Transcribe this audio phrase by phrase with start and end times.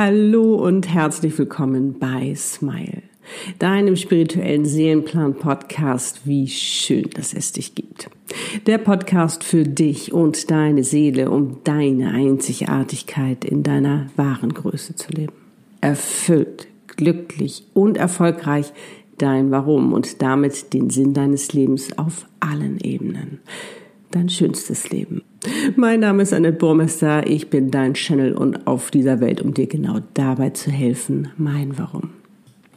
[0.00, 3.02] Hallo und herzlich willkommen bei Smile,
[3.58, 6.22] deinem spirituellen Seelenplan-Podcast.
[6.24, 8.10] Wie schön, dass es dich gibt.
[8.66, 15.12] Der Podcast für dich und deine Seele, um deine Einzigartigkeit in deiner wahren Größe zu
[15.12, 15.32] leben.
[15.80, 18.72] Erfüllt, glücklich und erfolgreich
[19.18, 23.40] dein Warum und damit den Sinn deines Lebens auf allen Ebenen.
[24.10, 25.22] Dein schönstes Leben.
[25.76, 29.66] Mein Name ist Annette Burmester, ich bin dein Channel und auf dieser Welt, um dir
[29.66, 32.10] genau dabei zu helfen, mein Warum.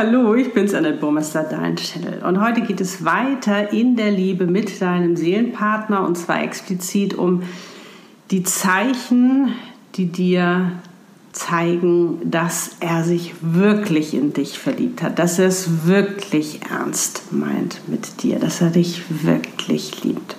[0.00, 2.22] Hallo, ich bin's Annette Burmester, dein Channel.
[2.22, 7.42] Und heute geht es weiter in der Liebe mit deinem Seelenpartner und zwar explizit um
[8.30, 9.48] die Zeichen,
[9.96, 10.70] die dir
[11.32, 17.80] zeigen, dass er sich wirklich in dich verliebt hat, dass er es wirklich ernst meint
[17.88, 20.36] mit dir, dass er dich wirklich liebt.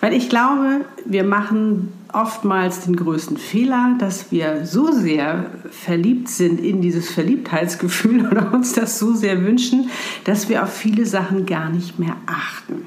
[0.00, 6.60] Weil ich glaube, wir machen oftmals den größten Fehler, dass wir so sehr verliebt sind
[6.60, 9.90] in dieses Verliebtheitsgefühl oder uns das so sehr wünschen,
[10.24, 12.86] dass wir auf viele Sachen gar nicht mehr achten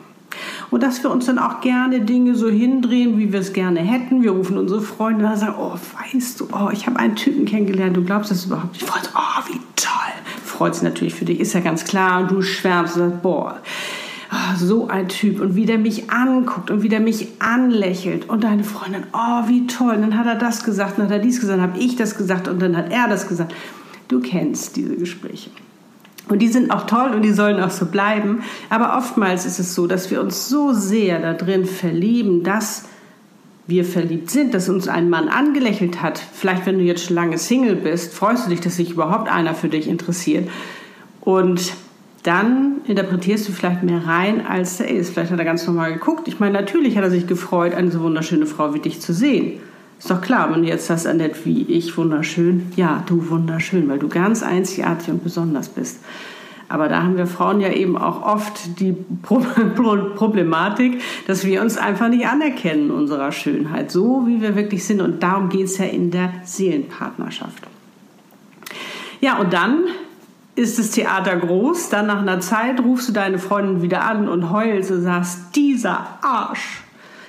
[0.74, 4.24] und dass wir uns dann auch gerne Dinge so hindrehen, wie wir es gerne hätten.
[4.24, 7.96] Wir rufen unsere Freunde und sagen, oh, weißt du, oh, ich habe einen Typen kennengelernt,
[7.96, 8.84] du glaubst das überhaupt nicht.
[8.84, 9.92] Freut, oh, wie toll.
[10.44, 12.22] Freut sich natürlich für dich, ist ja ganz klar.
[12.22, 13.60] Und du schwärmst boah,
[14.34, 15.40] oh, so ein Typ.
[15.40, 18.30] Und wie der mich anguckt und wie der mich anlächelt.
[18.30, 19.96] Und deine Freundin, oh, wie toll.
[19.96, 22.18] Und dann hat er das gesagt, dann hat er dies gesagt, dann habe ich das
[22.18, 23.54] gesagt und dann hat er das gesagt.
[24.08, 25.50] Du kennst diese Gespräche.
[26.30, 28.44] Und die sind auch toll und die sollen auch so bleiben.
[28.70, 32.86] Aber oftmals ist es so, dass wir uns so sehr da drin verlieben, dass
[33.68, 36.20] wir verliebt sind, dass uns ein Mann angelächelt hat.
[36.20, 39.54] Vielleicht, wenn du jetzt schon lange Single bist, freust du dich, dass sich überhaupt einer
[39.54, 40.50] für dich interessiert.
[41.22, 41.74] Und
[42.24, 45.14] dann interpretierst du vielleicht mehr rein, als er ist.
[45.14, 46.28] Vielleicht hat er ganz normal geguckt.
[46.28, 49.60] Ich meine, natürlich hat er sich gefreut, eine so wunderschöne Frau wie dich zu sehen.
[50.00, 52.72] Ist doch klar, wenn du jetzt hast, Annette, wie ich wunderschön.
[52.76, 56.00] Ja, du wunderschön, weil du ganz einzigartig und besonders bist.
[56.70, 62.10] Aber da haben wir Frauen ja eben auch oft die Problematik, dass wir uns einfach
[62.10, 65.02] nicht anerkennen unserer Schönheit, so wie wir wirklich sind.
[65.02, 67.64] Und darum geht es ja in der Seelenpartnerschaft.
[69.22, 69.84] Ja, und dann
[70.56, 71.90] ist das Theater groß.
[71.90, 76.08] Dann nach einer Zeit rufst du deine Freundin wieder an und heulst und sagst, dieser
[76.22, 76.84] Arsch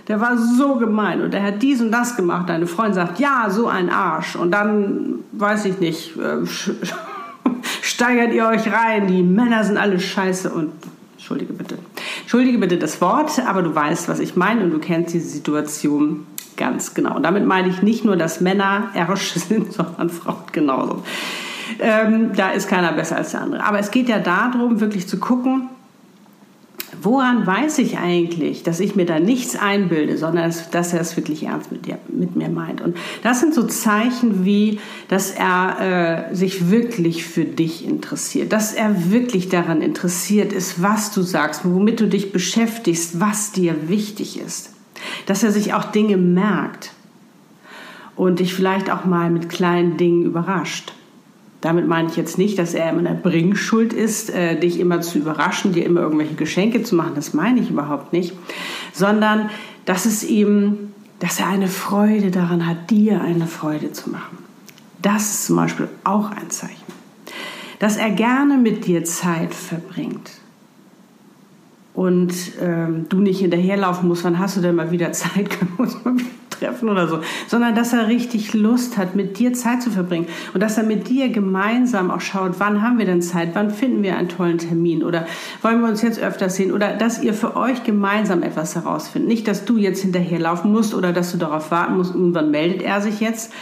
[0.08, 2.48] der war so gemein und der hat dies und das gemacht.
[2.48, 4.36] Deine Freundin sagt, ja, so ein Arsch.
[4.36, 6.46] Und dann, weiß ich nicht, äh,
[7.82, 10.72] steigert ihr euch rein, die Männer sind alle scheiße und,
[11.14, 11.78] entschuldige bitte,
[12.20, 16.26] entschuldige bitte das Wort, aber du weißt, was ich meine und du kennst diese Situation
[16.56, 17.16] ganz genau.
[17.16, 21.02] Und damit meine ich nicht nur, dass Männer Ärsche sind, sondern Frauen genauso.
[21.78, 23.64] Ähm, da ist keiner besser als der andere.
[23.64, 25.68] Aber es geht ja darum, wirklich zu gucken,
[27.02, 31.44] woran weiß ich eigentlich, dass ich mir da nichts einbilde, sondern dass er es wirklich
[31.44, 32.80] ernst mit, dir, mit mir meint?
[32.80, 38.72] Und das sind so Zeichen wie, dass er äh, sich wirklich für dich interessiert, dass
[38.72, 44.40] er wirklich daran interessiert ist, was du sagst, womit du dich beschäftigst, was dir wichtig
[44.40, 44.70] ist.
[45.26, 46.92] Dass er sich auch Dinge merkt
[48.16, 50.92] und dich vielleicht auch mal mit kleinen Dingen überrascht.
[51.64, 55.00] Damit meine ich jetzt nicht, dass er immer in der Bringschuld ist, äh, dich immer
[55.00, 57.12] zu überraschen, dir immer irgendwelche Geschenke zu machen.
[57.14, 58.34] Das meine ich überhaupt nicht.
[58.92, 59.48] Sondern,
[59.86, 64.36] dass es ihm, dass er eine Freude daran hat, dir eine Freude zu machen.
[65.00, 66.84] Das ist zum Beispiel auch ein Zeichen.
[67.78, 70.32] Dass er gerne mit dir Zeit verbringt
[71.94, 75.84] und ähm, du nicht hinterherlaufen musst, wann hast du denn mal wieder Zeit, können wir
[75.84, 79.82] uns mal wieder treffen oder so, sondern dass er richtig Lust hat, mit dir Zeit
[79.82, 83.50] zu verbringen und dass er mit dir gemeinsam auch schaut, wann haben wir denn Zeit,
[83.54, 85.26] wann finden wir einen tollen Termin oder
[85.62, 89.28] wollen wir uns jetzt öfter sehen oder dass ihr für euch gemeinsam etwas herausfindet.
[89.28, 93.00] Nicht, dass du jetzt hinterherlaufen musst oder dass du darauf warten musst, irgendwann meldet er
[93.00, 93.52] sich jetzt,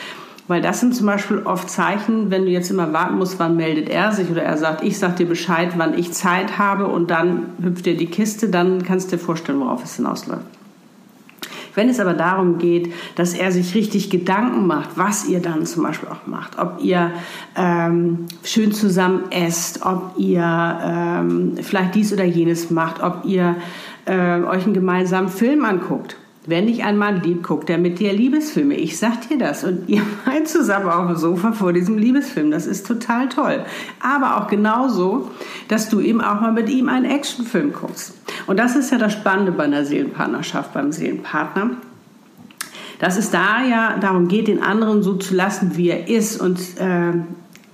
[0.48, 3.88] Weil das sind zum Beispiel oft Zeichen, wenn du jetzt immer warten musst, wann meldet
[3.88, 7.52] er sich oder er sagt, ich sag dir Bescheid, wann ich Zeit habe und dann
[7.62, 10.61] hüpft dir die Kiste, dann kannst du dir vorstellen, worauf es hinausläuft.
[11.74, 15.82] Wenn es aber darum geht, dass er sich richtig Gedanken macht, was ihr dann zum
[15.82, 17.12] Beispiel auch macht, ob ihr
[17.56, 23.56] ähm, schön zusammen esst, ob ihr ähm, vielleicht dies oder jenes macht, ob ihr
[24.04, 28.12] äh, euch einen gemeinsamen Film anguckt, wenn dich ein Mann liebt, guckt er mit dir
[28.12, 28.74] Liebesfilme.
[28.74, 29.62] Ich sag dir das.
[29.62, 32.50] Und ihr meint zusammen auf dem Sofa vor diesem Liebesfilm.
[32.50, 33.64] Das ist total toll.
[34.00, 35.30] Aber auch genauso,
[35.69, 38.14] dass du eben auch mal mit ihm einen Actionfilm guckst.
[38.46, 41.70] Und das ist ja das Spannende bei einer Seelenpartnerschaft, beim Seelenpartner.
[42.98, 46.40] Dass es da ja darum geht, den anderen so zu lassen, wie er ist.
[46.40, 47.12] Und äh,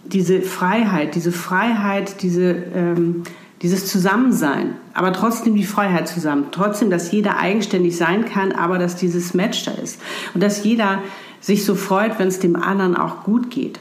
[0.04, 2.50] diese Freiheit, diese Freiheit, diese...
[2.74, 3.22] Ähm,
[3.62, 8.96] dieses Zusammensein, aber trotzdem die Freiheit zusammen, trotzdem, dass jeder eigenständig sein kann, aber dass
[8.96, 10.00] dieses Match da ist
[10.34, 11.02] und dass jeder
[11.40, 13.80] sich so freut, wenn es dem anderen auch gut geht.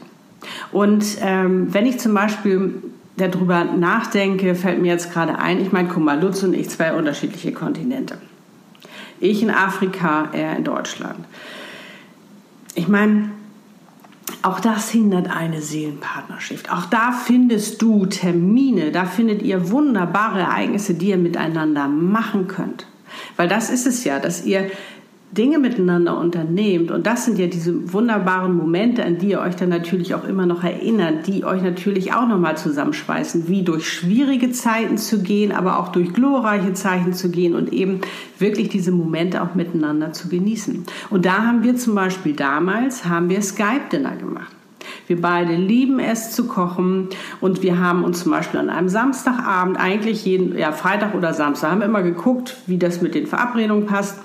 [0.72, 2.82] Und ähm, wenn ich zum Beispiel
[3.18, 6.94] darüber nachdenke, fällt mir jetzt gerade ein, ich meine, guck mal, Lutz und ich, zwei
[6.94, 8.18] unterschiedliche Kontinente.
[9.20, 11.24] Ich in Afrika, er in Deutschland.
[12.74, 13.30] Ich meine,
[14.42, 16.70] auch das hindert eine Seelenpartnerschaft.
[16.70, 22.86] Auch da findest du Termine, da findet ihr wunderbare Ereignisse, die ihr miteinander machen könnt.
[23.36, 24.70] Weil das ist es ja, dass ihr
[25.30, 26.90] Dinge miteinander unternehmt.
[26.90, 30.46] Und das sind ja diese wunderbaren Momente, an die ihr euch dann natürlich auch immer
[30.46, 35.78] noch erinnert, die euch natürlich auch nochmal zusammenschweißen, wie durch schwierige Zeiten zu gehen, aber
[35.78, 38.00] auch durch glorreiche Zeichen zu gehen und eben
[38.38, 40.84] wirklich diese Momente auch miteinander zu genießen.
[41.10, 44.52] Und da haben wir zum Beispiel damals, haben wir Skype-Dinner gemacht.
[45.06, 47.08] Wir beide lieben es zu kochen
[47.40, 51.70] und wir haben uns zum Beispiel an einem Samstagabend, eigentlich jeden, ja, Freitag oder Samstag,
[51.70, 54.18] haben wir immer geguckt, wie das mit den Verabredungen passt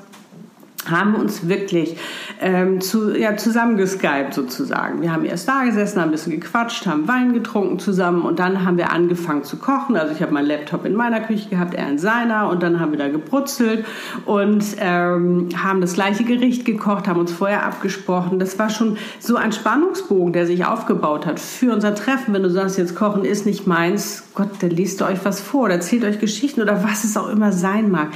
[0.89, 1.97] haben uns wirklich
[2.41, 5.01] ähm, zu, ja, zusammengeskypt sozusagen.
[5.01, 8.65] Wir haben erst da gesessen, haben ein bisschen gequatscht, haben Wein getrunken zusammen und dann
[8.65, 9.95] haben wir angefangen zu kochen.
[9.95, 12.91] Also ich habe meinen Laptop in meiner Küche gehabt, er in seiner und dann haben
[12.91, 13.85] wir da gebrutzelt
[14.25, 18.39] und ähm, haben das gleiche Gericht gekocht, haben uns vorher abgesprochen.
[18.39, 22.33] Das war schon so ein Spannungsbogen, der sich aufgebaut hat für unser Treffen.
[22.33, 25.65] Wenn du sagst, jetzt kochen ist nicht meins, Gott, dann liest ihr euch was vor
[25.65, 28.09] oder erzählt euch Geschichten oder was es auch immer sein mag.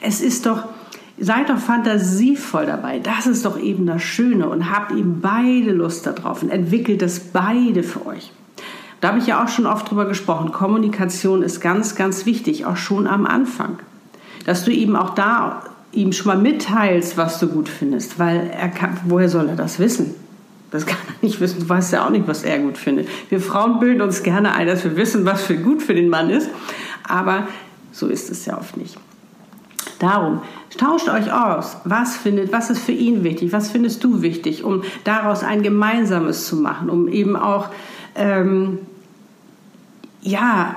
[0.00, 0.64] Es ist doch
[1.22, 2.98] Seid doch fantasievoll dabei.
[2.98, 7.20] Das ist doch eben das Schöne und habt eben beide Lust darauf und entwickelt das
[7.20, 8.32] beide für euch.
[9.02, 10.50] Da habe ich ja auch schon oft drüber gesprochen.
[10.50, 13.78] Kommunikation ist ganz, ganz wichtig, auch schon am Anfang.
[14.46, 15.62] Dass du eben auch da
[15.92, 19.78] ihm schon mal mitteilst, was du gut findest, weil er kann, woher soll er das
[19.78, 20.14] wissen?
[20.70, 21.60] Das kann er nicht wissen.
[21.60, 23.08] Du weißt ja auch nicht, was er gut findet.
[23.28, 26.30] Wir Frauen bilden uns gerne ein, dass wir wissen, was für gut für den Mann
[26.30, 26.48] ist.
[27.06, 27.46] Aber
[27.92, 28.96] so ist es ja oft nicht.
[30.00, 30.40] Darum,
[30.78, 31.76] tauscht euch aus.
[31.84, 33.52] Was findet, was ist für ihn wichtig?
[33.52, 37.68] Was findest du wichtig, um daraus ein gemeinsames zu machen, um eben auch,
[38.16, 38.78] ähm,
[40.22, 40.74] ja,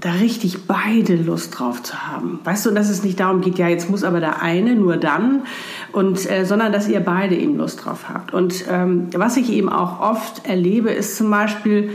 [0.00, 2.38] da richtig beide Lust drauf zu haben.
[2.44, 5.42] Weißt du, dass es nicht darum geht, ja, jetzt muss aber der eine nur dann,
[5.90, 8.32] und, äh, sondern dass ihr beide eben Lust drauf habt.
[8.32, 11.90] Und ähm, was ich eben auch oft erlebe, ist zum Beispiel,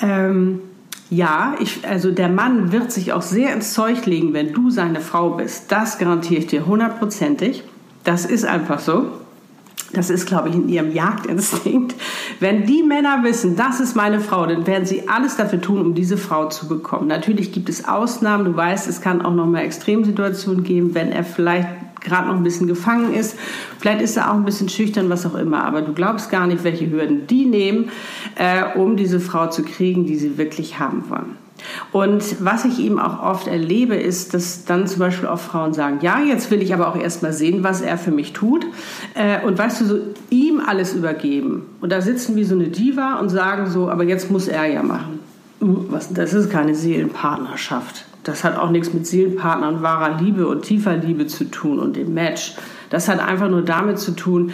[0.00, 0.60] ähm,
[1.10, 5.00] ja, ich, also der Mann wird sich auch sehr ins Zeug legen, wenn du seine
[5.00, 5.72] Frau bist.
[5.72, 7.64] Das garantiere ich dir hundertprozentig.
[8.04, 9.12] Das ist einfach so.
[9.94, 11.94] Das ist, glaube ich, in ihrem Jagdinstinkt.
[12.40, 15.94] Wenn die Männer wissen, das ist meine Frau, dann werden sie alles dafür tun, um
[15.94, 17.08] diese Frau zu bekommen.
[17.08, 18.44] Natürlich gibt es Ausnahmen.
[18.44, 21.68] Du weißt, es kann auch noch mal Extremsituationen geben, wenn er vielleicht
[22.00, 23.36] gerade noch ein bisschen gefangen ist.
[23.78, 25.64] Vielleicht ist er auch ein bisschen schüchtern, was auch immer.
[25.64, 27.90] Aber du glaubst gar nicht, welche Hürden die nehmen,
[28.36, 31.36] äh, um diese Frau zu kriegen, die sie wirklich haben wollen.
[31.92, 35.98] Und was ich eben auch oft erlebe, ist, dass dann zum Beispiel auch Frauen sagen,
[36.02, 38.66] ja, jetzt will ich aber auch erstmal sehen, was er für mich tut.
[39.14, 39.98] Äh, und weißt du, so
[40.30, 41.66] ihm alles übergeben.
[41.80, 44.82] Und da sitzen wie so eine Diva und sagen so, aber jetzt muss er ja
[44.82, 45.17] machen.
[45.60, 48.04] Was, das ist keine Seelenpartnerschaft.
[48.22, 52.14] Das hat auch nichts mit Seelenpartnern, wahrer Liebe und tiefer Liebe zu tun und dem
[52.14, 52.54] Match.
[52.90, 54.52] Das hat einfach nur damit zu tun,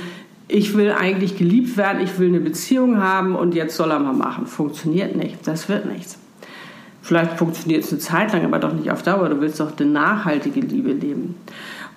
[0.48, 4.12] ich will eigentlich geliebt werden, ich will eine Beziehung haben und jetzt soll er mal
[4.12, 4.46] machen.
[4.46, 5.46] Funktioniert nicht.
[5.46, 6.18] Das wird nichts.
[7.00, 9.28] Vielleicht funktioniert es eine Zeit lang, aber doch nicht auf Dauer.
[9.28, 11.34] Du willst doch eine nachhaltige Liebe leben.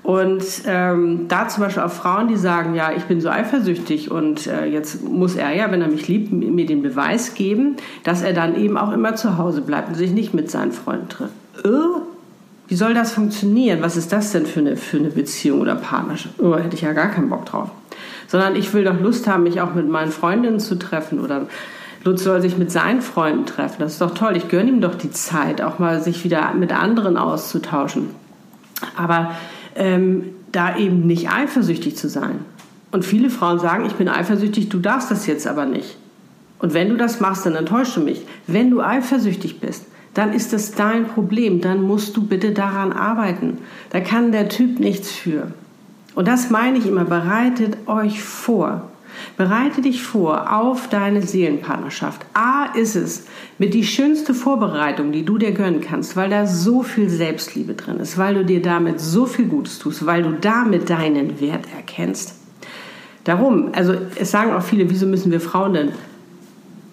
[0.08, 4.48] Und ähm, da zum Beispiel auch Frauen, die sagen, ja, ich bin so eifersüchtig und
[4.48, 8.32] äh, jetzt muss er ja, wenn er mich liebt, mir den Beweis geben, dass er
[8.32, 11.34] dann eben auch immer zu Hause bleibt und sich nicht mit seinen Freunden trifft.
[11.66, 12.04] Oh,
[12.70, 13.82] wie soll das funktionieren?
[13.82, 16.40] Was ist das denn für eine, für eine Beziehung oder Partnerschaft?
[16.40, 17.70] Oh, hätte ich ja gar keinen Bock drauf.
[18.28, 21.48] Sondern ich will doch Lust haben, mich auch mit meinen Freundinnen zu treffen oder
[22.06, 23.76] Lutz soll sich mit seinen Freunden treffen.
[23.80, 24.38] Das ist doch toll.
[24.38, 28.12] Ich gönne ihm doch die Zeit, auch mal sich wieder mit anderen auszutauschen.
[28.96, 29.32] Aber
[29.78, 32.40] ähm, da eben nicht eifersüchtig zu sein.
[32.92, 35.98] Und viele Frauen sagen, ich bin eifersüchtig, du darfst das jetzt aber nicht.
[36.60, 38.26] Und wenn du das machst, dann enttäuschst du mich.
[38.48, 41.62] Wenn du eifersüchtig bist, dann ist das dein Problem.
[41.62, 43.60] Dann musst du bitte daran arbeiten.
[43.92, 45.52] Da kann der Typ nichts für.
[46.16, 48.90] Und das meine ich immer, bereitet euch vor.
[49.38, 52.26] Bereite dich vor auf deine Seelenpartnerschaft.
[52.34, 53.28] A ist es
[53.60, 58.00] mit die schönste Vorbereitung, die du dir gönnen kannst, weil da so viel Selbstliebe drin
[58.00, 62.34] ist, weil du dir damit so viel Gutes tust, weil du damit deinen Wert erkennst.
[63.26, 65.92] Darum, also es sagen auch viele, wieso müssen wir Frauen denn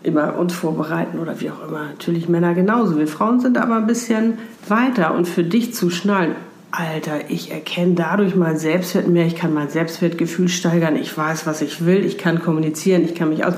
[0.02, 1.84] immer uns vorbereiten oder wie auch immer.
[1.84, 2.98] Natürlich Männer genauso.
[2.98, 4.36] Wir Frauen sind aber ein bisschen
[4.68, 6.36] weiter und für dich zu schnallen,
[6.76, 11.62] Alter, ich erkenne dadurch mein Selbstwert mehr, ich kann mein Selbstwertgefühl steigern, ich weiß, was
[11.62, 13.54] ich will, ich kann kommunizieren, ich kann mich aus.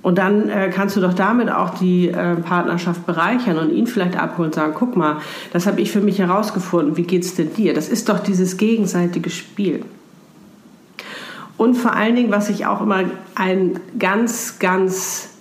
[0.00, 4.16] Und dann äh, kannst du doch damit auch die äh, Partnerschaft bereichern und ihn vielleicht
[4.16, 5.18] abholen und sagen, guck mal,
[5.52, 7.74] das habe ich für mich herausgefunden, wie geht's denn dir?
[7.74, 9.84] Das ist doch dieses gegenseitige Spiel.
[11.56, 15.33] Und vor allen Dingen, was ich auch immer ein ganz, ganz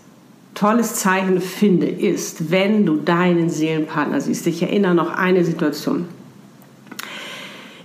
[0.53, 4.45] tolles Zeichen finde, ist, wenn du deinen Seelenpartner siehst.
[4.47, 6.07] Ich erinnere noch eine Situation.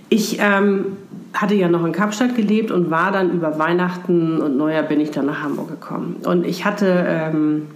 [0.09, 0.97] Ich ähm,
[1.33, 5.11] hatte ja noch in Kapstadt gelebt und war dann über Weihnachten und Neujahr bin ich
[5.11, 6.17] dann nach Hamburg gekommen.
[6.25, 7.67] Und ich hatte, ähm,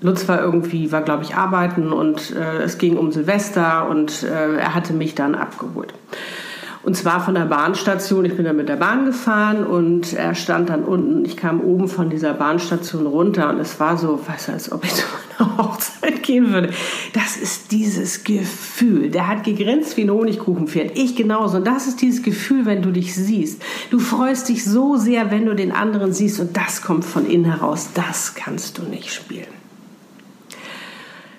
[0.00, 4.56] Lutz war irgendwie, war glaube ich arbeiten und äh, es ging um Silvester und äh,
[4.56, 5.94] er hatte mich dann abgeholt.
[6.84, 8.26] Und zwar von der Bahnstation.
[8.26, 11.24] Ich bin dann mit der Bahn gefahren und er stand dann unten.
[11.24, 14.94] Ich kam oben von dieser Bahnstation runter und es war so, du, als ob ich
[14.94, 15.04] zu
[15.38, 16.70] einer Hochzeit gehen würde.
[17.14, 19.10] Das ist dieses Gefühl.
[19.10, 20.98] Der hat gegrinst wie ein Honigkuchenpferd.
[20.98, 21.56] Ich genauso.
[21.56, 23.62] Und das ist dieses Gefühl, wenn du dich siehst.
[23.90, 27.46] Du freust dich so sehr, wenn du den anderen siehst und das kommt von innen
[27.46, 27.90] heraus.
[27.94, 29.46] Das kannst du nicht spielen.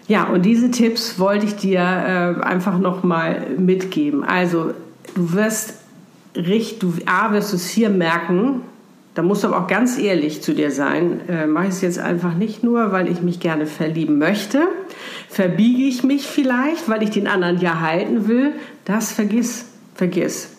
[0.07, 4.23] Ja, und diese Tipps wollte ich dir äh, einfach nochmal mitgeben.
[4.23, 4.73] Also
[5.15, 5.73] du wirst
[6.35, 8.61] richtig, du A, wirst es hier merken,
[9.15, 11.21] da musst du aber auch ganz ehrlich zu dir sein.
[11.29, 14.67] Äh, Mache ich es jetzt einfach nicht nur, weil ich mich gerne verlieben möchte.
[15.29, 18.51] Verbiege ich mich vielleicht, weil ich den anderen ja halten will.
[18.83, 20.54] Das vergiss, vergiss.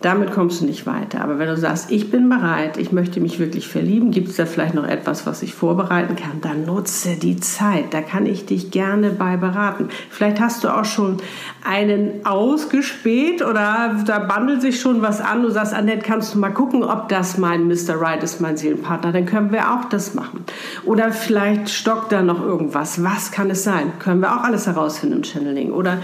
[0.00, 1.22] Damit kommst du nicht weiter.
[1.22, 4.46] Aber wenn du sagst, ich bin bereit, ich möchte mich wirklich verlieben, gibt es da
[4.46, 7.92] vielleicht noch etwas, was ich vorbereiten kann, dann nutze die Zeit.
[7.92, 9.88] Da kann ich dich gerne bei beraten.
[10.08, 11.16] Vielleicht hast du auch schon
[11.64, 15.42] einen ausgespäht oder da bandelt sich schon was an.
[15.42, 18.00] Du sagst, Annette, kannst du mal gucken, ob das mein Mr.
[18.00, 19.10] Right ist, mein Seelenpartner.
[19.10, 20.44] Dann können wir auch das machen.
[20.84, 23.02] Oder vielleicht stockt da noch irgendwas.
[23.02, 23.92] Was kann es sein?
[23.98, 25.72] Können wir auch alles herausfinden im Channeling.
[25.72, 25.98] Oder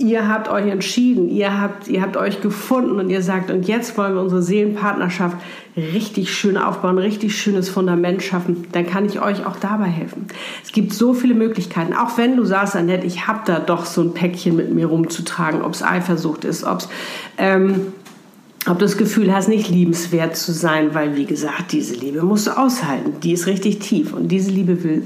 [0.00, 3.96] ihr habt euch entschieden, ihr habt, ihr habt euch gefunden und ihr sagt, und jetzt
[3.98, 5.36] wollen wir unsere Seelenpartnerschaft
[5.76, 10.26] richtig schön aufbauen, richtig schönes Fundament schaffen, dann kann ich euch auch dabei helfen.
[10.64, 14.02] Es gibt so viele Möglichkeiten, auch wenn du sagst, Annette, ich habe da doch so
[14.02, 16.88] ein Päckchen mit mir rumzutragen, ob es Eifersucht ist, ob es...
[17.38, 17.92] Ähm,
[18.66, 22.46] ob du das Gefühl hast, nicht liebenswert zu sein, weil, wie gesagt, diese Liebe musst
[22.46, 23.14] du aushalten.
[23.22, 25.04] Die ist richtig tief und diese Liebe will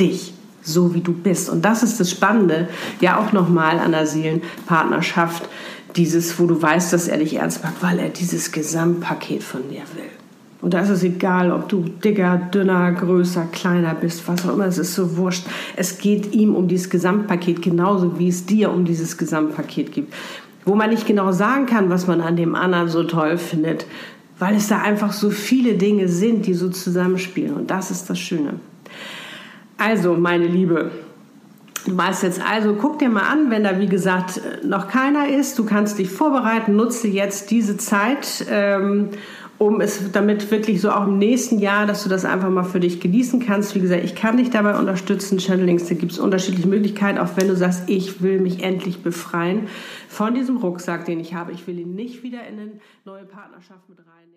[0.00, 0.32] dich
[0.66, 1.48] so wie du bist.
[1.48, 2.68] Und das ist das Spannende,
[3.00, 5.48] ja auch nochmal an der Seelenpartnerschaft,
[5.96, 9.82] dieses, wo du weißt, dass er dich ernst macht, weil er dieses Gesamtpaket von dir
[9.94, 10.10] will.
[10.62, 14.66] Und da ist es egal, ob du dicker, dünner, größer, kleiner bist, was auch immer,
[14.66, 15.46] es ist so wurscht.
[15.76, 20.14] Es geht ihm um dieses Gesamtpaket, genauso wie es dir um dieses Gesamtpaket gibt.
[20.64, 23.86] Wo man nicht genau sagen kann, was man an dem anderen so toll findet,
[24.38, 27.54] weil es da einfach so viele Dinge sind, die so zusammenspielen.
[27.54, 28.54] Und das ist das Schöne.
[29.78, 30.90] Also, meine Liebe,
[31.84, 35.58] du weißt jetzt also, guck dir mal an, wenn da wie gesagt noch keiner ist,
[35.58, 38.46] du kannst dich vorbereiten, nutze jetzt diese Zeit.
[38.50, 39.10] Ähm,
[39.58, 42.80] um es damit wirklich so auch im nächsten Jahr, dass du das einfach mal für
[42.80, 43.74] dich genießen kannst.
[43.74, 45.38] Wie gesagt, ich kann dich dabei unterstützen.
[45.38, 49.68] Channelings, da gibt es unterschiedliche Möglichkeiten, auch wenn du sagst, ich will mich endlich befreien
[50.08, 51.52] von diesem Rucksack, den ich habe.
[51.52, 52.72] Ich will ihn nicht wieder in eine
[53.04, 54.35] neue Partnerschaft mit reinnehmen.